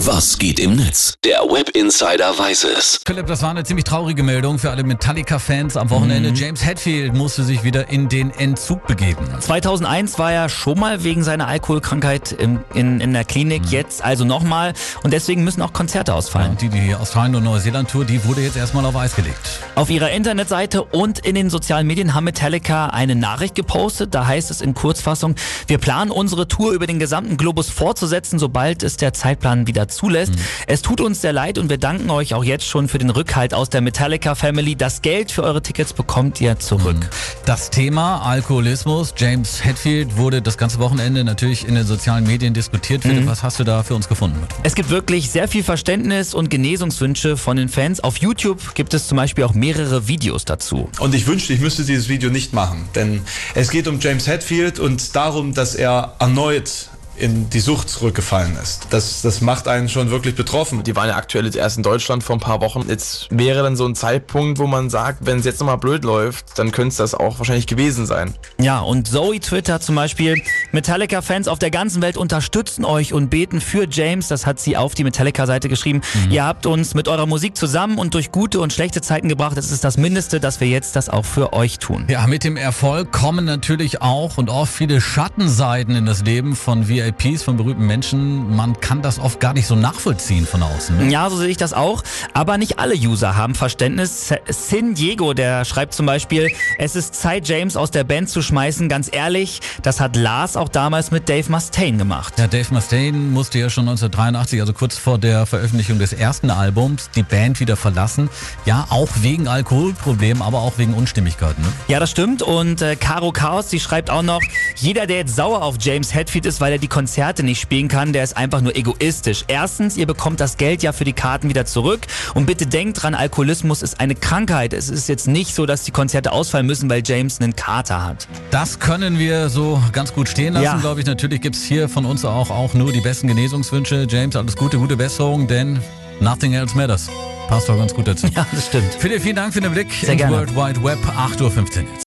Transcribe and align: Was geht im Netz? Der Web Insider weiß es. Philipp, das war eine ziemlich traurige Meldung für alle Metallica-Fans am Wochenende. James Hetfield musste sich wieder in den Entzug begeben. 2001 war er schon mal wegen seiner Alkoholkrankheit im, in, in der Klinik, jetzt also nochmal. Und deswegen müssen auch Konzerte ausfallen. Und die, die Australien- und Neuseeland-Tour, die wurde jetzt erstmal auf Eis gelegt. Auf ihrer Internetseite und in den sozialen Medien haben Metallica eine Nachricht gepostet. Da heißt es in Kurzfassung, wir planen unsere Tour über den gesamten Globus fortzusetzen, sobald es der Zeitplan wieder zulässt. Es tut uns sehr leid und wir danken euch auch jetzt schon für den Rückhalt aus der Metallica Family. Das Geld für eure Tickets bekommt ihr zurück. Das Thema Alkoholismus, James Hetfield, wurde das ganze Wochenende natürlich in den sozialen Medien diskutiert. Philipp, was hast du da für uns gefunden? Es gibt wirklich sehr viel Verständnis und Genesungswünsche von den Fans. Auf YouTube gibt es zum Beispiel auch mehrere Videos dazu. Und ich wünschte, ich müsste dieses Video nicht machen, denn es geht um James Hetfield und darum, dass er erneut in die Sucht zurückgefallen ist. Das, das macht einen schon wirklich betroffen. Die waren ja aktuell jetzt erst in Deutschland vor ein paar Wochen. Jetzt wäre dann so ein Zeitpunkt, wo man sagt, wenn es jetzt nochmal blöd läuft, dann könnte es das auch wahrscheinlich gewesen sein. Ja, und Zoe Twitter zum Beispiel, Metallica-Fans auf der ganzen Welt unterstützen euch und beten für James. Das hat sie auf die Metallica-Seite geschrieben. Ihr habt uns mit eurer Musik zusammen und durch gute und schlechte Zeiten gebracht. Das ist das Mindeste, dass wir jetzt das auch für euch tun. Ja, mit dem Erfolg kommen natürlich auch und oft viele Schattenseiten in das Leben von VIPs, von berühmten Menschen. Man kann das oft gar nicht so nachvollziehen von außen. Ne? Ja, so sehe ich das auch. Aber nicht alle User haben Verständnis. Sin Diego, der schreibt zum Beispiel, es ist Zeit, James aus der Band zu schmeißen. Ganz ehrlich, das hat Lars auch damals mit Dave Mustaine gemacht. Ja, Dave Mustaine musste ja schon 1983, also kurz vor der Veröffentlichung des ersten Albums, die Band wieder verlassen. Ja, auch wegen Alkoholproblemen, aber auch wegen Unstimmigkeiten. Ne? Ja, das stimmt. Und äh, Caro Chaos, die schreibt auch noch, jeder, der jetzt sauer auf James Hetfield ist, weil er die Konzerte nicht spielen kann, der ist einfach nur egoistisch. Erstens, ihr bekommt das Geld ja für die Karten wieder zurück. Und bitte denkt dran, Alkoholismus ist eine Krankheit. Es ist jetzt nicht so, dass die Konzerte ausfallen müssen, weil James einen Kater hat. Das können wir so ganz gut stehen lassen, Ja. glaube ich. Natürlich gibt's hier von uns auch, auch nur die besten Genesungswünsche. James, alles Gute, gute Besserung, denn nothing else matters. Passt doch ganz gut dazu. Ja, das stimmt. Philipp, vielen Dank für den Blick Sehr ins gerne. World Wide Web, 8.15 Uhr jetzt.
Was 0.00 0.38
geht 0.38 0.60
im 0.60 0.76
Netz? 0.76 1.14
Der 1.24 1.38
Web 1.38 1.70
Insider 1.70 2.38
weiß 2.38 2.64
es. 2.64 3.00
Philipp, 3.06 3.26
das 3.28 3.40
war 3.40 3.48
eine 3.48 3.64
ziemlich 3.64 3.84
traurige 3.84 4.22
Meldung 4.22 4.58
für 4.58 4.70
alle 4.70 4.84
Metallica-Fans 4.84 5.78
am 5.78 5.88
Wochenende. 5.88 6.32
James 6.34 6.66
Hetfield 6.66 7.14
musste 7.14 7.44
sich 7.44 7.64
wieder 7.64 7.88
in 7.88 8.10
den 8.10 8.30
Entzug 8.30 8.86
begeben. 8.86 9.24
2001 9.40 10.18
war 10.18 10.30
er 10.30 10.50
schon 10.50 10.78
mal 10.78 11.02
wegen 11.02 11.24
seiner 11.24 11.48
Alkoholkrankheit 11.48 12.32
im, 12.32 12.60
in, 12.74 13.00
in 13.00 13.14
der 13.14 13.24
Klinik, 13.24 13.70
jetzt 13.70 14.04
also 14.04 14.26
nochmal. 14.26 14.74
Und 15.02 15.14
deswegen 15.14 15.44
müssen 15.44 15.62
auch 15.62 15.72
Konzerte 15.72 16.12
ausfallen. 16.12 16.50
Und 16.50 16.60
die, 16.60 16.68
die 16.68 16.94
Australien- 16.94 17.36
und 17.36 17.44
Neuseeland-Tour, 17.44 18.04
die 18.04 18.22
wurde 18.26 18.42
jetzt 18.42 18.58
erstmal 18.58 18.84
auf 18.84 18.96
Eis 18.96 19.16
gelegt. 19.16 19.60
Auf 19.76 19.88
ihrer 19.88 20.10
Internetseite 20.10 20.84
und 20.84 21.20
in 21.20 21.34
den 21.34 21.48
sozialen 21.48 21.86
Medien 21.86 22.12
haben 22.12 22.24
Metallica 22.24 22.88
eine 22.88 23.14
Nachricht 23.14 23.54
gepostet. 23.54 24.14
Da 24.14 24.26
heißt 24.26 24.50
es 24.50 24.60
in 24.60 24.74
Kurzfassung, 24.74 25.36
wir 25.68 25.78
planen 25.78 26.10
unsere 26.10 26.48
Tour 26.48 26.72
über 26.72 26.86
den 26.86 26.98
gesamten 26.98 27.38
Globus 27.38 27.70
fortzusetzen, 27.70 28.38
sobald 28.38 28.82
es 28.82 28.98
der 28.98 29.14
Zeitplan 29.14 29.66
wieder 29.66 29.85
zulässt. 29.88 30.32
Es 30.66 30.82
tut 30.82 31.00
uns 31.00 31.20
sehr 31.20 31.32
leid 31.32 31.58
und 31.58 31.70
wir 31.70 31.78
danken 31.78 32.10
euch 32.10 32.34
auch 32.34 32.44
jetzt 32.44 32.66
schon 32.66 32.88
für 32.88 32.98
den 32.98 33.10
Rückhalt 33.10 33.54
aus 33.54 33.70
der 33.70 33.80
Metallica 33.80 34.34
Family. 34.34 34.76
Das 34.76 35.02
Geld 35.02 35.30
für 35.30 35.42
eure 35.42 35.62
Tickets 35.62 35.92
bekommt 35.92 36.40
ihr 36.40 36.58
zurück. 36.58 36.96
Das 37.44 37.70
Thema 37.70 38.22
Alkoholismus, 38.22 39.14
James 39.16 39.64
Hetfield, 39.64 40.16
wurde 40.16 40.42
das 40.42 40.58
ganze 40.58 40.78
Wochenende 40.78 41.24
natürlich 41.24 41.66
in 41.66 41.74
den 41.74 41.86
sozialen 41.86 42.26
Medien 42.26 42.54
diskutiert. 42.54 43.02
Philipp, 43.02 43.26
was 43.26 43.42
hast 43.42 43.58
du 43.58 43.64
da 43.64 43.82
für 43.82 43.94
uns 43.94 44.08
gefunden? 44.08 44.38
Es 44.62 44.74
gibt 44.74 44.90
wirklich 44.90 45.30
sehr 45.30 45.48
viel 45.48 45.62
Verständnis 45.62 46.34
und 46.34 46.50
Genesungswünsche 46.50 47.36
von 47.36 47.56
den 47.56 47.68
Fans. 47.68 48.00
Auf 48.00 48.18
YouTube 48.18 48.74
gibt 48.74 48.94
es 48.94 49.08
zum 49.08 49.16
Beispiel 49.16 49.44
auch 49.44 49.54
mehrere 49.54 50.08
Videos 50.08 50.44
dazu. 50.44 50.88
Und 50.98 51.14
ich 51.14 51.26
wünschte, 51.26 51.52
ich 51.52 51.60
müsste 51.60 51.84
dieses 51.84 52.08
Video 52.08 52.30
nicht 52.30 52.52
machen, 52.52 52.88
denn 52.94 53.22
es 53.54 53.70
geht 53.70 53.88
um 53.88 54.00
James 54.00 54.26
Hetfield 54.26 54.78
und 54.78 55.14
darum, 55.14 55.54
dass 55.54 55.74
er 55.74 56.14
erneut 56.18 56.90
in 57.18 57.50
die 57.50 57.60
Sucht 57.60 57.88
zurückgefallen 57.88 58.56
ist. 58.62 58.88
Das, 58.90 59.22
das 59.22 59.40
macht 59.40 59.68
einen 59.68 59.88
schon 59.88 60.10
wirklich 60.10 60.34
betroffen. 60.34 60.82
Die 60.82 60.96
waren 60.96 61.08
ja 61.08 61.16
aktuell 61.16 61.44
jetzt 61.44 61.56
erst 61.56 61.76
in 61.76 61.82
Deutschland 61.82 62.22
vor 62.22 62.36
ein 62.36 62.40
paar 62.40 62.60
Wochen. 62.60 62.84
Jetzt 62.88 63.28
wäre 63.30 63.62
dann 63.62 63.76
so 63.76 63.86
ein 63.86 63.94
Zeitpunkt, 63.94 64.58
wo 64.58 64.66
man 64.66 64.90
sagt, 64.90 65.26
wenn 65.26 65.38
es 65.38 65.44
jetzt 65.44 65.60
nochmal 65.60 65.78
blöd 65.78 66.04
läuft, 66.04 66.58
dann 66.58 66.72
könnte 66.72 66.88
es 66.88 66.96
das 66.96 67.14
auch 67.14 67.38
wahrscheinlich 67.38 67.66
gewesen 67.66 68.06
sein. 68.06 68.34
Ja, 68.60 68.80
und 68.80 69.08
Zoe 69.08 69.40
Twitter 69.40 69.80
zum 69.80 69.94
Beispiel, 69.94 70.42
Metallica-Fans 70.72 71.48
auf 71.48 71.58
der 71.58 71.70
ganzen 71.70 72.02
Welt 72.02 72.16
unterstützen 72.16 72.84
euch 72.84 73.12
und 73.12 73.30
beten 73.30 73.60
für 73.60 73.86
James. 73.90 74.28
Das 74.28 74.46
hat 74.46 74.60
sie 74.60 74.76
auf 74.76 74.94
die 74.94 75.04
Metallica-Seite 75.04 75.68
geschrieben. 75.68 76.02
Ihr 76.30 76.44
habt 76.44 76.66
uns 76.66 76.94
mit 76.94 77.08
eurer 77.08 77.26
Musik 77.26 77.56
zusammen 77.56 77.98
und 77.98 78.14
durch 78.14 78.32
gute 78.32 78.60
und 78.60 78.72
schlechte 78.72 79.00
Zeiten 79.00 79.28
gebracht. 79.28 79.56
Das 79.56 79.70
ist 79.70 79.84
das 79.84 79.96
Mindeste, 79.96 80.40
dass 80.40 80.60
wir 80.60 80.68
jetzt 80.68 80.96
das 80.96 81.08
auch 81.08 81.24
für 81.24 81.52
euch 81.52 81.78
tun. 81.78 82.04
Ja, 82.08 82.26
mit 82.26 82.44
dem 82.44 82.56
Erfolg 82.56 83.12
kommen 83.12 83.44
natürlich 83.44 84.02
auch 84.02 84.36
und 84.38 84.50
oft 84.50 84.72
viele 84.72 85.00
Schattenseiten 85.00 85.94
in 85.94 86.06
das 86.06 86.22
Leben 86.22 86.56
von 86.56 86.88
VIPs, 87.06 87.42
von 87.42 87.56
berühmten 87.56 87.86
Menschen. 87.86 88.54
Man 88.54 88.78
kann 88.80 89.02
das 89.02 89.18
oft 89.18 89.40
gar 89.40 89.52
nicht 89.52 89.66
so 89.66 89.74
nachvollziehen 89.74 90.46
von 90.46 90.62
außen. 90.62 90.96
Ne? 90.96 91.12
Ja, 91.12 91.30
so 91.30 91.36
sehe 91.36 91.48
ich 91.48 91.56
das 91.56 91.72
auch. 91.72 92.02
Aber 92.32 92.58
nicht 92.58 92.78
alle 92.78 92.94
User 92.94 93.36
haben 93.36 93.54
Verständnis. 93.54 94.34
Sin 94.48 94.94
Diego, 94.94 95.34
der 95.34 95.64
schreibt 95.64 95.94
zum 95.94 96.06
Beispiel, 96.06 96.50
es 96.78 96.96
ist 96.96 97.14
Zeit, 97.14 97.48
James 97.48 97.76
aus 97.76 97.90
der 97.90 98.04
Band 98.04 98.28
zu 98.28 98.42
schmeißen. 98.42 98.88
Ganz 98.88 99.08
ehrlich, 99.12 99.60
das 99.82 100.00
hat 100.00 100.16
Lars 100.16 100.56
auch 100.56 100.68
damals 100.68 101.10
mit 101.10 101.28
Dave 101.28 101.50
Mustaine 101.50 101.98
gemacht. 101.98 102.34
Ja, 102.38 102.46
Dave 102.46 102.72
Mustaine 102.72 103.16
musste 103.16 103.58
ja 103.58 103.70
schon 103.70 103.88
1983, 103.88 104.60
also 104.60 104.72
kurz 104.72 104.98
vor 104.98 105.18
der 105.18 105.46
Veröffentlichung 105.46 105.98
des 105.98 106.12
ersten 106.12 106.50
Albums, 106.50 107.10
die 107.14 107.22
Band 107.22 107.60
wieder 107.60 107.76
verlassen. 107.76 108.28
Ja, 108.64 108.86
auch 108.90 109.08
wegen 109.20 109.48
Alkoholproblemen, 109.48 110.42
aber 110.42 110.60
auch 110.60 110.78
wegen 110.78 110.94
Unstimmigkeiten. 110.94 111.62
Ne? 111.62 111.68
Ja, 111.88 112.00
das 112.00 112.10
stimmt. 112.10 112.42
Und 112.42 112.82
äh, 112.82 112.96
Caro 112.96 113.32
Chaos, 113.32 113.68
die 113.68 113.80
schreibt 113.80 114.10
auch 114.10 114.22
noch, 114.22 114.40
jeder, 114.76 115.06
der 115.06 115.18
jetzt 115.18 115.36
sauer 115.36 115.62
auf 115.62 115.76
James 115.80 116.14
Hetfield 116.14 116.46
ist, 116.46 116.60
weil 116.60 116.72
er 116.72 116.78
die 116.78 116.88
Konzerte 116.96 117.42
nicht 117.42 117.60
spielen 117.60 117.88
kann, 117.88 118.14
der 118.14 118.24
ist 118.24 118.38
einfach 118.38 118.62
nur 118.62 118.74
egoistisch. 118.74 119.44
Erstens, 119.48 119.98
ihr 119.98 120.06
bekommt 120.06 120.40
das 120.40 120.56
Geld 120.56 120.82
ja 120.82 120.92
für 120.92 121.04
die 121.04 121.12
Karten 121.12 121.50
wieder 121.50 121.66
zurück. 121.66 122.00
Und 122.32 122.46
bitte 122.46 122.64
denkt 122.66 123.02
dran, 123.02 123.14
Alkoholismus 123.14 123.82
ist 123.82 124.00
eine 124.00 124.14
Krankheit. 124.14 124.72
Es 124.72 124.88
ist 124.88 125.06
jetzt 125.06 125.28
nicht 125.28 125.54
so, 125.54 125.66
dass 125.66 125.82
die 125.82 125.90
Konzerte 125.90 126.32
ausfallen 126.32 126.64
müssen, 126.64 126.88
weil 126.88 127.02
James 127.04 127.38
einen 127.38 127.54
Kater 127.54 128.02
hat. 128.02 128.26
Das 128.50 128.78
können 128.78 129.18
wir 129.18 129.50
so 129.50 129.78
ganz 129.92 130.14
gut 130.14 130.26
stehen 130.26 130.54
lassen, 130.54 130.64
Ja. 130.64 130.76
glaube 130.78 131.00
ich. 131.00 131.06
Natürlich 131.06 131.42
gibt's 131.42 131.62
hier 131.64 131.90
von 131.90 132.06
uns 132.06 132.24
auch, 132.24 132.48
auch 132.48 132.72
nur 132.72 132.90
die 132.92 133.02
besten 133.02 133.28
Genesungswünsche. 133.28 134.06
James, 134.08 134.34
alles 134.34 134.56
Gute, 134.56 134.78
gute 134.78 134.96
Besserung, 134.96 135.46
denn 135.46 135.78
nothing 136.20 136.54
else 136.54 136.74
matters. 136.74 137.10
Passt 137.48 137.68
doch 137.68 137.76
ganz 137.76 137.92
gut 137.92 138.08
dazu. 138.08 138.26
Ja, 138.34 138.46
das 138.50 138.68
stimmt. 138.68 138.94
Philipp, 138.98 139.20
vielen 139.20 139.36
Dank 139.36 139.52
für 139.52 139.60
den 139.60 139.72
Blick 139.72 139.92
Sehr 139.92 140.12
ins 140.14 140.22
gerne. 140.22 140.34
World 140.34 140.56
Wide 140.56 140.82
Web, 140.82 140.98
8.15 141.04 141.42
Uhr 141.42 141.82
jetzt. 141.94 142.04